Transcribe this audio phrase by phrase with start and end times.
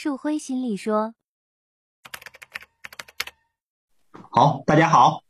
[0.00, 1.12] 树辉心里说
[4.30, 5.24] ：“好，大家好，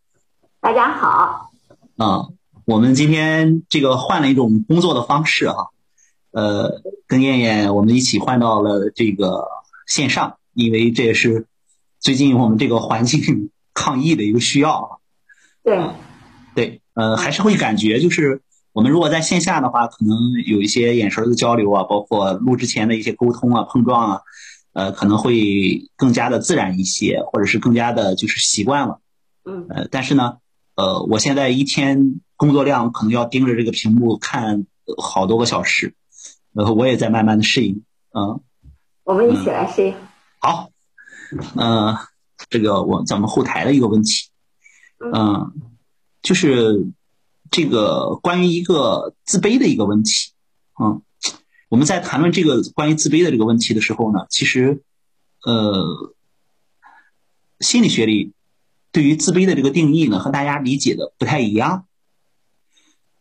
[0.61, 1.51] 大家好。
[1.97, 2.37] 嗯，
[2.67, 5.71] 我们今天这个换了一种工作的方式哈，
[6.33, 9.49] 呃，跟燕燕我们一起换到了这个
[9.87, 11.47] 线上，因为这也是
[11.99, 14.99] 最近我们这个环境抗疫的一个需要啊。
[15.65, 15.91] 对，
[16.55, 18.43] 对，呃，还是会感觉就是
[18.75, 20.15] 我们如果在线下的话，可能
[20.45, 24.21] 有一些眼神的交流啊，包括录之前的一些沟通啊、碰撞啊。
[24.79, 29.01] 呃，可能会更加的自然一些，或者是更加的就是习惯了。
[29.45, 29.67] 嗯。
[29.69, 30.37] 呃，但是呢，
[30.77, 35.97] 呃，我现在一天工作量可能要盯着这个屏幕看好多个小时，
[36.53, 37.83] 然呃，我也在慢慢的适应。
[38.15, 38.41] 嗯。
[39.03, 39.95] 我们一起来适应。
[40.39, 40.71] 好。
[41.57, 41.97] 嗯，
[42.49, 44.31] 这个我咱们后台的一个问题，
[45.13, 45.53] 嗯，
[46.23, 46.87] 就是
[47.51, 50.31] 这个关于一个自卑的一个问题，
[50.81, 51.03] 嗯。
[51.69, 54.81] 我们在谈论这个关于自卑的这个问题的时候呢，其实，
[55.45, 56.15] 呃，
[57.61, 58.33] 心理学里
[58.91, 61.85] 对于自卑的这个定义呢，和大家理解的不太一样。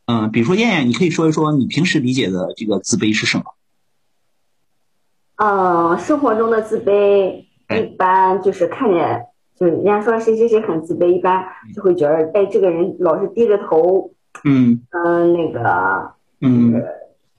[0.06, 3.44] 嗯，比如说燕燕，你可以说一说你平时理解的这个自卑是什么？
[5.36, 9.26] 嗯，生活中的自卑一般就是看见，
[9.60, 14.14] 就是人家说谁谁谁很自卑，一般就会觉得，哎，这个人老是低着头。
[14.46, 14.82] 嗯。
[14.92, 16.14] 嗯，那个。
[16.40, 16.72] 嗯。
[16.72, 16.82] 甚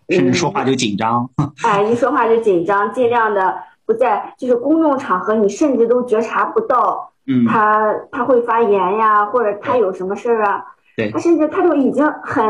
[0.09, 1.29] 至说话就紧张，
[1.65, 10.65] 哎，一说话就紧张，尽量的不在就是公众场合，你甚至都觉察不到，嗯，他他会发言呀，或者他有什么事儿啊，
[10.97, 12.45] 对，他甚至他都已经很，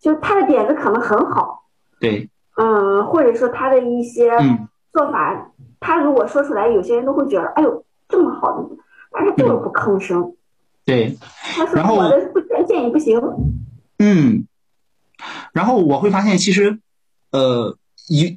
[0.00, 1.62] 就他的点子可能很好，
[2.00, 4.32] 对，嗯，或者说他的一些
[4.92, 8.68] 做法，他如果说出来，有些人都会觉得，哎呦，这么好的，
[9.12, 10.34] 但是就是不吭声，
[10.84, 11.16] 对，
[11.56, 13.20] 他说我的不建议不行，
[14.00, 14.44] 嗯。
[15.52, 16.80] 然后我会发现，其实，
[17.30, 17.78] 呃，
[18.08, 18.36] 有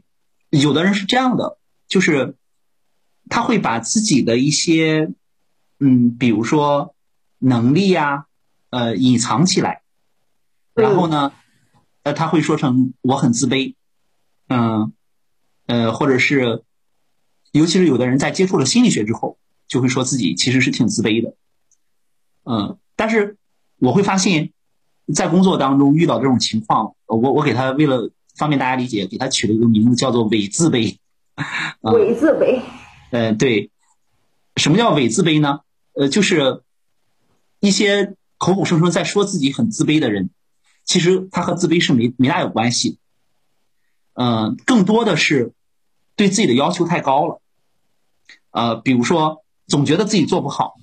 [0.50, 2.36] 有的人是这样的，就是
[3.30, 5.11] 他会把自己的一些，
[5.80, 6.95] 嗯，比如说
[7.39, 8.25] 能力呀，
[8.69, 9.81] 呃，隐藏起来，
[10.73, 11.33] 然后呢，
[12.04, 13.76] 呃，他会说成我很自卑，
[14.48, 14.93] 嗯，
[15.67, 16.64] 呃，或者是，
[17.52, 19.37] 尤其是有的人在接触了心理学之后，
[19.67, 21.36] 就会说自己其实是挺自卑的，
[22.43, 23.37] 嗯，但是
[23.77, 24.52] 我会发现。
[25.14, 30.98] 在工作当中遇到这种情况，我我给他为了方便大家理解，给他取了一个名字，叫做伪自卑。
[31.82, 32.61] 伪自卑。
[33.11, 33.70] 嗯，对。
[34.55, 35.60] 什么叫伪自卑呢？
[35.93, 36.64] 呃，就是
[37.60, 40.30] 一些口口声声在说自己很自卑的人，
[40.86, 42.98] 其实他和自卑是没没大有关系。
[44.14, 45.54] 嗯，更多的是
[46.16, 47.42] 对自己的要求太高了。
[48.52, 50.76] 呃，比如说总觉得自己做不好。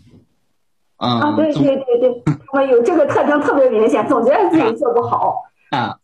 [1.03, 5.35] 啊，对对对对，他们 有这个特征特别明显，总觉得自己做不好。
[5.71, 5.99] 啊，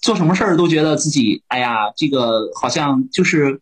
[0.00, 3.60] 做什么事儿都觉得自己，哎呀，这个好像就是，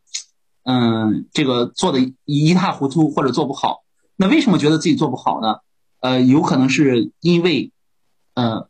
[0.64, 3.82] 嗯，这个做的一塌糊涂或者做不好。
[4.16, 5.58] 那为什么觉得自己做不好呢？
[6.00, 7.72] 呃，有可能是因为，
[8.32, 8.66] 嗯，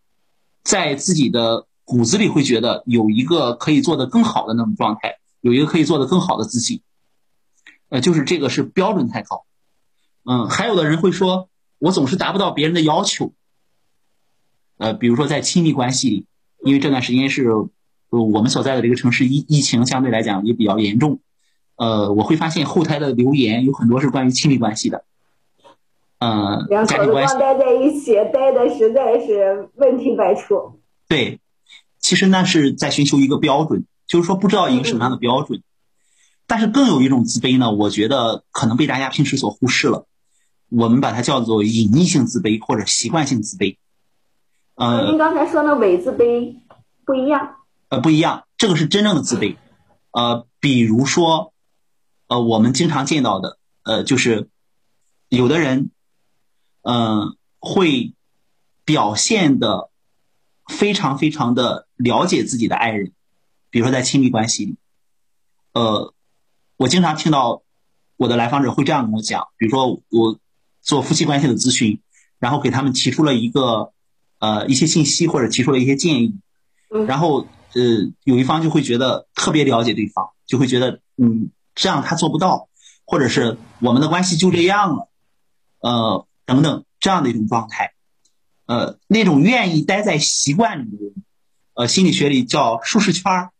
[0.65, 6.83] 在自己的骨子里会觉得有一个可以做的更好的那种状态，有一个可以做的更好的自己。
[7.89, 9.45] 呃，就是这个是标准太高。
[10.29, 11.47] 嗯，还有的人会说。
[11.81, 13.33] 我总是达不到别人的要求，
[14.77, 16.27] 呃，比如说在亲密关系里，
[16.63, 17.49] 因为这段时间是
[18.11, 21.21] 我们所在的这个城市疫疫情相对来讲也比较严重，
[21.77, 25.05] 呃，我会发现后台的留言有很多是关于亲密关系的，
[26.19, 27.39] 嗯，家庭关系。
[27.39, 30.81] 待在一起，待的实在是问题百出。
[31.09, 31.41] 对，
[31.99, 35.63] 其实那是在寻求一个标准，就是说不知道一个什么样的标准，
[36.47, 40.07] 但是更有一种自卑呢，我觉得可能被大家平时所忽视了。
[40.71, 43.77] 我们把它叫做隐匿性自卑或者习惯性自卑。
[44.77, 46.57] 呃，您刚才说的伪自卑
[47.05, 47.57] 不一样。
[47.89, 49.57] 呃，不一样，这个是真正的自卑。
[50.13, 51.53] 呃，比如说，
[52.29, 54.49] 呃，我们经常见到的，呃，就是
[55.29, 55.91] 有的人，
[56.83, 58.15] 嗯，会
[58.85, 59.91] 表现的
[60.67, 63.13] 非常非常的了解自己的爱人，
[63.71, 64.77] 比如说在亲密关系里，
[65.73, 66.15] 呃，
[66.77, 67.63] 我经常听到
[68.17, 70.39] 我的来访者会这样跟我讲，比如说我。
[70.91, 72.01] 做夫妻关系的咨询，
[72.41, 73.93] 然后给他们提出了一个
[74.41, 76.41] 呃一些信息或者提出了一些建议，
[77.07, 77.81] 然后呃
[78.25, 82.69] 有一方就会觉得特别了解对方，就会觉得嗯这样他做不到，
[83.05, 85.09] 或者是我们的关系就这样了，
[85.79, 87.93] 呃等等这样的一种状态，
[88.67, 91.15] 呃那种愿意待在习惯里的人，
[91.75, 93.51] 呃心理学里叫舒适圈儿，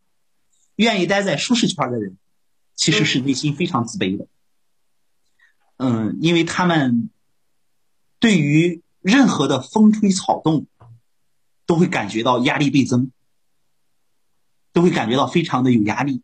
[0.75, 2.17] 愿意待在舒适圈的人，
[2.75, 4.27] 其实是内心非常自卑的。
[5.77, 7.09] 嗯，因为他们
[8.21, 10.67] 对于任何的风吹草动
[11.65, 13.11] 都会感觉到压力倍增，
[14.71, 16.21] 都会感觉到非常的有压力。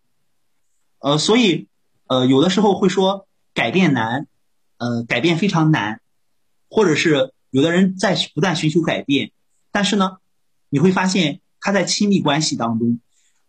[0.99, 1.67] 呃，所以
[2.05, 4.27] 呃，有的时候会说改变难，
[4.77, 5.99] 呃，改变非常难，
[6.69, 9.31] 或者是有的人在不断寻求改变，
[9.71, 10.17] 但是呢，
[10.69, 12.99] 你会发现他在亲密关系当中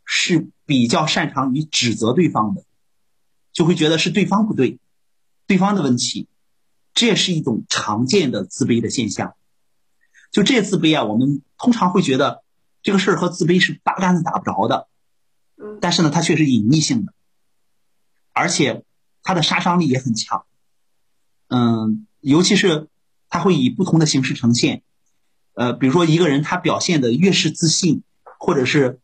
[0.06, 2.64] 是比较擅长于指责对方的，
[3.52, 4.78] 就会觉得是对方不对，
[5.46, 6.28] 对方的问题，
[6.98, 9.34] 这也是一种常见的自卑的现象。
[10.32, 12.42] 就这自卑啊，我们通常会觉得
[12.82, 14.88] 这个事儿和自卑是八竿子打不着的，
[15.56, 17.14] 嗯但是呢，它却是隐匿性的，
[18.32, 18.82] 而且
[19.22, 20.44] 它的杀伤力也很强。
[21.46, 22.88] 嗯，尤其是
[23.28, 24.82] 它会以不同的形式呈现。
[25.54, 28.02] 呃，比如说一个人他表现的越是自信，
[28.40, 28.98] 或者是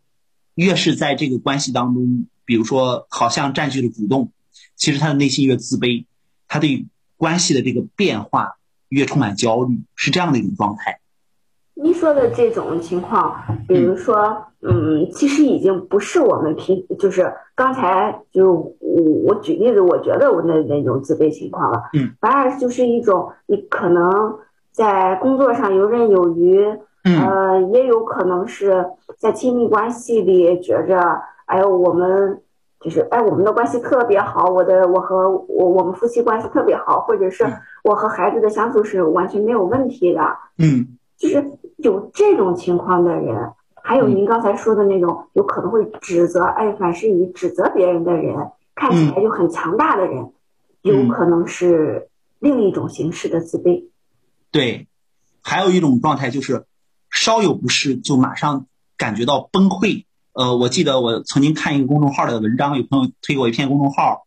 [0.57, 4.33] 越是在这个关系当中，比如说好像占据了主动，
[4.75, 6.07] 其实他的内心越自卑，
[6.49, 8.57] 他对关系的这个变化
[8.89, 11.01] 越充满焦虑，是这样的一种状态。
[11.77, 13.35] 你说的这种情况，
[13.67, 24.39] 比如说，嗯，其实已经不是我们平，就是刚才就我我举例子，我觉得我那那种自卑情况了，嗯，反而就是一种你可能
[24.71, 26.65] 在工作上游刃有余，
[27.03, 28.87] 嗯呃，也有可能是
[29.19, 31.01] 在亲密关系里觉着，
[31.47, 32.41] 哎呦，我们
[32.85, 37.53] 就是哎，我们的关系特别好，我的我和我我们夫妻关系特别好，或者是嗯
[37.83, 40.21] 我和孩子的相处是完全没有问题的。
[40.59, 43.53] 嗯就是有这种情况的人，
[43.83, 48.37] 还有嗯您刚才说的那种有可能会指责，哎，凡是以指责别人的人，
[48.75, 50.33] 看起来就很强大的人，
[50.83, 53.89] 有可能是另一种形式的自卑。
[54.51, 54.89] 对，
[55.43, 56.67] 还有一种状态就是
[57.11, 58.67] 稍有不适就马上
[58.99, 60.05] 感觉到崩溃。
[60.35, 64.27] 呃，我记得我曾经看一个公众号的文章，有朋友推过一篇公众号，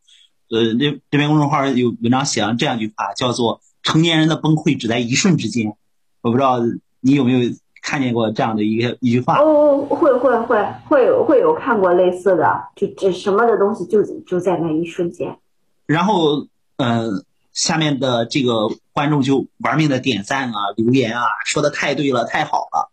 [0.49, 5.75] 呃，这这篇公众号有文章写了这样一句话，叫做“成年人的崩溃只在一瞬之间”。
[6.23, 6.59] 我不知道
[7.01, 7.51] 你有没有
[7.81, 9.37] 看见过这样的一个一句话？
[9.39, 15.37] 哦，会会会会有会有看过类似的，就这什么的东西就就在那一瞬间。
[15.85, 22.91] 然后，呃，下面的这个观众就玩命的点赞啊、留言啊，说的太对了，太好了。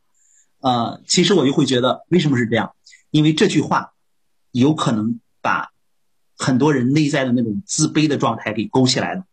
[0.60, 2.72] 呃，其实我就会觉得，为什么是这样？
[3.14, 3.94] 因为这句话
[4.50, 5.70] 有可能把
[6.36, 9.24] 很多人内在的那种自卑的状态给勾起来了，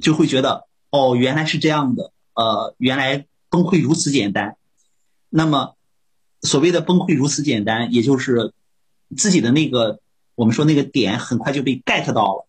[0.00, 4.56] 就会觉得哦，原来是这样的，呃，原来崩溃如此简单。
[5.28, 5.74] 那么，
[6.42, 8.52] 所谓的崩溃如此简单，也就是
[9.16, 9.98] 自己的那个
[10.36, 12.46] 我们说那个点很快就被 get 到了，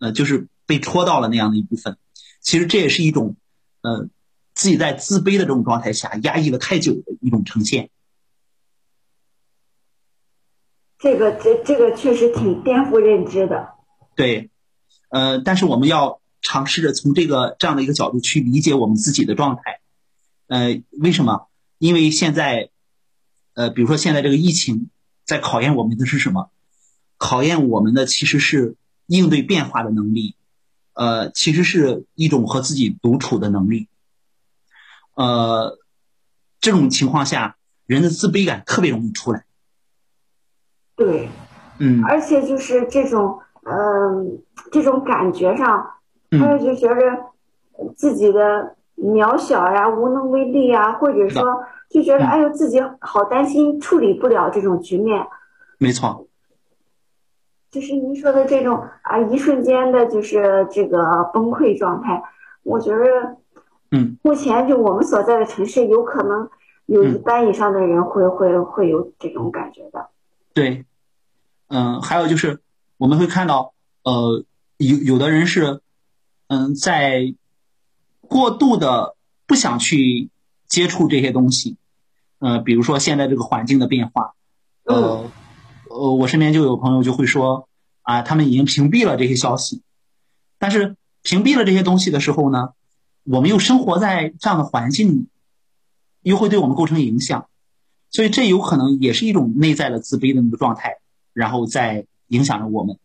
[0.00, 1.96] 呃，就是被戳到了那样的一部分。
[2.42, 3.36] 其实这也是一种，
[3.80, 4.06] 呃，
[4.52, 7.88] 自己在自卑的这种状态下压抑了太久的一种呈现。
[10.98, 13.74] 这个这这个确实挺颠覆认知的。
[14.14, 14.50] 对，
[15.10, 19.80] 呃，但是我们要尝试着从这个这样的一个角度去理解我们自己的状态。
[20.46, 21.48] 呃，为什么？
[21.78, 22.70] 因为现在，
[23.54, 24.90] 呃，比如说现在这个疫情
[25.24, 26.50] 在考验我们的是什么？
[27.18, 28.76] 考验我们的其实是
[29.06, 30.36] 应对变化的能力，
[30.92, 33.88] 呃，其实是一种和自己独处的能力。
[35.14, 35.78] 呃，
[36.60, 37.56] 这种情况下，
[37.86, 39.45] 人的自卑感特别容易出来。
[40.96, 41.28] 对，
[41.78, 42.02] 嗯。
[42.04, 44.38] 而且就是这种，嗯、
[44.72, 45.90] 这种感觉上，
[46.30, 46.40] 嗯。
[46.40, 47.00] 还有就觉着
[47.94, 51.42] 自己的渺小呀、无能为力呀，或者说
[51.90, 52.26] 就觉得嗯。
[52.26, 55.26] 哎呦自己好担心处理不了这种局面，
[55.78, 56.26] 没错，
[57.70, 62.22] 就是您说的这种啊，一瞬间的就是这个崩溃状态，
[62.62, 63.36] 我觉得，
[63.90, 66.48] 嗯，目前就我们所在的城市，有可能
[66.86, 67.22] 有一嗯。
[67.22, 70.08] 半以上的人会会会有这种感觉的。
[70.56, 70.86] 对，
[71.68, 72.62] 嗯，还有就是
[72.96, 74.42] 我们会看到，呃，
[74.78, 75.82] 有有的人是，
[76.46, 77.34] 嗯，在
[78.22, 80.30] 过度的不想去
[80.66, 81.76] 接触这些东西，
[82.38, 84.32] 呃，比如说现在这个环境的变化，
[84.84, 85.30] 呃，
[85.90, 87.68] 呃，我身边就有朋友就会说，
[88.00, 89.82] 啊，他们已经屏蔽了这些消息，
[90.58, 92.70] 但是屏蔽了这些东西的时候呢，
[93.24, 95.28] 我们又生活在这样的环境里，
[96.22, 97.46] 又会对我们构成影响。
[98.16, 101.00] 所以这有可能也是一种内在的自卑的那个状态，
[101.34, 102.96] 然后在影响着我们。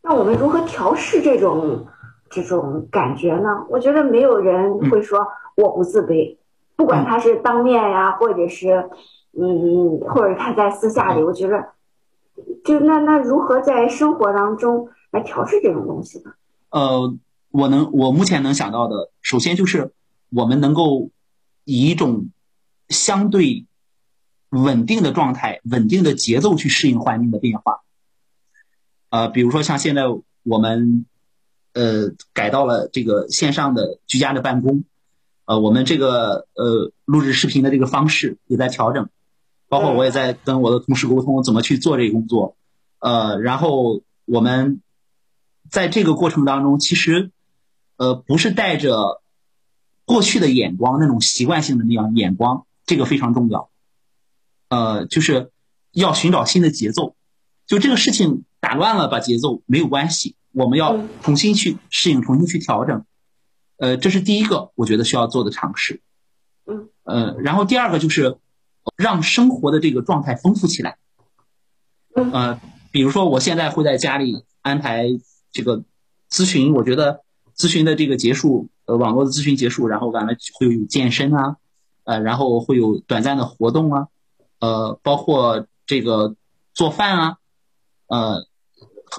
[0.00, 1.86] 那我们如何调试这种
[2.30, 3.66] 这种感觉呢？
[3.68, 6.38] 我觉得没有人会说我不自卑，
[6.76, 8.88] 不管他是当面呀，或者是
[9.38, 11.68] 嗯，或者他在私下里，我觉得
[12.64, 16.32] 就那那如何在生活当中来调试这种东西呢？
[16.70, 17.14] 呃，
[17.50, 19.92] 我能我目前能想到的，首先就是
[20.30, 21.10] 我们能够
[21.64, 22.30] 以一种
[22.88, 23.66] 相对
[24.50, 27.80] 稳定的状态、稳定的节奏去适应环境的变化。
[29.10, 30.02] 呃，比如说像现在
[30.42, 31.06] 我们
[31.72, 34.84] 呃改到了这个线上的居家的办公，
[35.46, 39.08] 呃，我们这个呃录制视频的这个方式也在调整，
[39.68, 42.56] 包括我也在跟我的同事沟通怎么去做这个工作，
[43.00, 44.80] 呃，然后我们
[45.70, 47.30] 在这个过程当中，其实
[47.96, 49.22] 呃不是带着
[50.04, 53.70] 过去的眼光那种习惯性的那样眼光，这个非常重要。
[54.68, 55.50] 呃，就是
[55.92, 57.16] 要寻找新的节奏，
[57.66, 63.04] 就这个事情打乱了把节奏没有关系，我们要重新去适应，重新去调整。
[63.78, 66.00] 呃，这是第一个我觉得需要做的尝试。
[66.66, 66.88] 嗯。
[67.04, 68.36] 呃，然后第二个就是
[68.96, 70.98] 让生活的这个状态丰富起来。
[72.14, 72.30] 嗯。
[72.32, 72.60] 呃，
[72.90, 75.06] 比如说我现在会在家里安排
[75.50, 75.84] 这个
[76.30, 77.22] 咨询，我觉得
[77.56, 81.56] 咨询的这个结束，呃，网络的咨询结束，然后完了会有健身啊，
[82.04, 84.08] 呃，然后会有短暂的活动啊。
[84.60, 86.34] 呃，包括这个
[86.74, 87.36] 做饭啊，
[88.08, 88.46] 呃，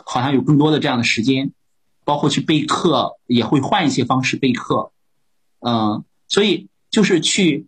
[0.06, 1.54] 好像有更多的这样的时间，
[2.04, 4.92] 包括去备课也会换一些方式备课，
[5.60, 7.68] 嗯，所以就是去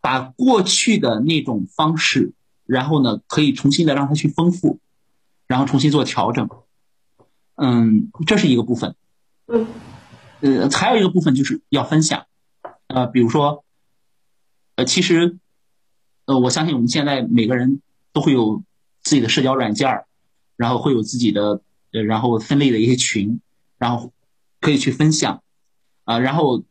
[0.00, 2.32] 把过去的那种方式，
[2.66, 4.80] 然后呢，可以重新的让它去丰富，
[5.46, 6.48] 然后重新做调整，
[7.54, 8.96] 嗯，这是一个部分，
[9.46, 9.68] 嗯，
[10.40, 12.26] 呃，还有一个部分就是要分享，
[12.88, 13.64] 呃，比如说，
[14.74, 15.38] 呃，其实。
[16.24, 17.80] 呃，我相信我们现在每个人
[18.12, 18.62] 都会有
[19.02, 20.06] 自己的社交软件儿，
[20.56, 21.60] 然后会有自己的
[21.92, 23.40] 呃，然后分类的一些群，
[23.78, 24.12] 然后
[24.60, 25.42] 可以去分享
[26.04, 26.18] 啊。
[26.18, 26.62] 然后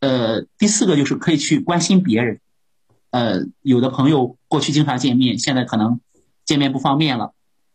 [0.00, 2.40] 呃，第四个就是可以去关心别人。
[3.10, 6.00] 呃，有的朋友过去经常见面，现在可能
[6.44, 7.34] 见面不方便了，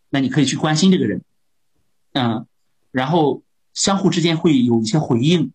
[0.10, 1.24] 那你可以去关心这个人，
[2.14, 2.46] 嗯，
[2.92, 5.52] 然后相互之间会有一些回应，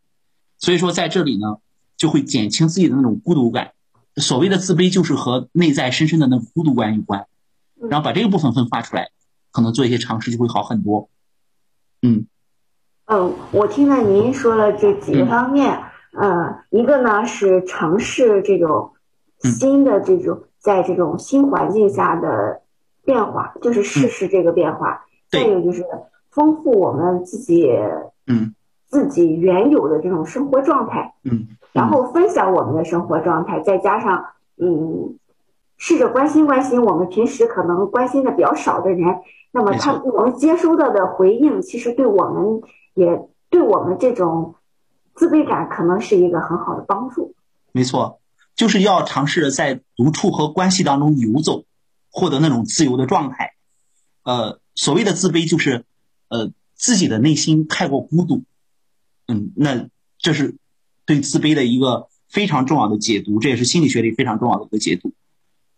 [0.58, 1.56] 所以说在这里呢，
[1.96, 3.72] 就会减轻自己的那种孤独感。
[4.20, 7.26] 所谓的自卑，就是和内在深深的那个孤独感有关。
[7.88, 9.08] 然后把这个部分分化出来，
[9.50, 11.08] 可能做一些尝试就会好很多。
[12.02, 12.26] 嗯，
[13.06, 15.80] 嗯，我听了您说了这几个方面，
[16.12, 18.92] 嗯，一个呢是尝试这种
[19.38, 22.60] 新的这种在这种新环境下的
[23.02, 25.06] 变化，就是试试这个变化。
[25.30, 25.82] 再有就是
[26.30, 27.66] 丰富我们自己，
[28.26, 28.54] 嗯，
[28.88, 31.48] 自己原有的这种生活状态，嗯。
[31.72, 34.24] 然后分享我们的生活状态，再加上
[34.56, 35.18] 嗯，
[35.76, 39.20] 试着关心关心我们平时可能关心的比较少的人，
[39.52, 42.60] 那么他我们接收到的回应，其实对我们
[42.94, 44.56] 也对我们这种
[45.14, 47.34] 自卑感可能是一个很好的帮助。
[47.72, 48.20] 没错，
[48.56, 51.64] 就是要尝试在独处和关系当中游走，
[52.10, 53.52] 获得那种自由的状态。
[54.24, 55.84] 呃，所谓的自卑就是
[56.28, 58.42] 呃自己的内心太过孤独。
[59.28, 59.86] 嗯，那
[60.18, 60.56] 这是。
[61.10, 65.12] 对自卑的一个非常重要的解读，这也是心理学里非常重要的一个解读。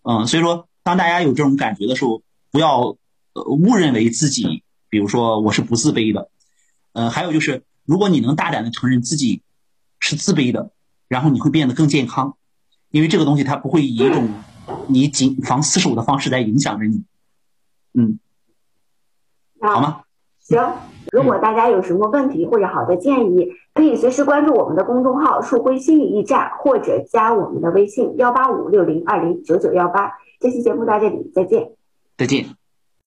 [0.02, 2.98] 嗯，所以说，当大家有这种感觉的时候，不要
[3.32, 6.28] 呃误认为自己，比如说我是不自卑的。
[6.92, 9.40] 嗯，还有就是，如果你能大胆的承认自己
[10.00, 10.70] 是自卑的，
[11.08, 12.36] 然后你会变得更健康，
[12.90, 14.28] 因为这个东西它不会以一种
[14.88, 17.04] 你谨防四十五的方式在影响着你。
[17.94, 18.18] 嗯，
[19.62, 20.02] 好吗？
[20.40, 20.58] 行。
[21.12, 30.10] 如果大家有什么问题或者好的建议，可以随时关注我们的公众号“树辉心理驿站”，或者加我们的微信幺八五六零二零九九幺八。
[30.40, 31.72] 这期节目到这里，再见。
[32.16, 32.61] 再见。